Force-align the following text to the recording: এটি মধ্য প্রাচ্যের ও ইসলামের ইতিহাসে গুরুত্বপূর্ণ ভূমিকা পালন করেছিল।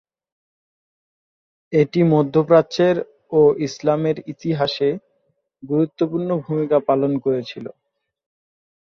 এটি 1.73 2.01
মধ্য 2.13 2.35
প্রাচ্যের 2.49 2.95
ও 3.31 3.51
ইসলামের 3.67 4.17
ইতিহাসে 4.33 4.89
গুরুত্বপূর্ণ 5.63 6.29
ভূমিকা 6.45 6.77
পালন 6.87 7.11
করেছিল। 7.25 7.65